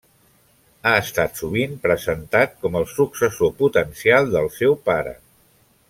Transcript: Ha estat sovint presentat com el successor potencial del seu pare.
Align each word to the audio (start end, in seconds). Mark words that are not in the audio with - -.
Ha 0.85 0.93
estat 1.01 1.37
sovint 1.41 1.75
presentat 1.83 2.57
com 2.65 2.79
el 2.81 2.89
successor 2.95 3.55
potencial 3.63 4.35
del 4.39 4.55
seu 4.61 4.79
pare. 4.91 5.19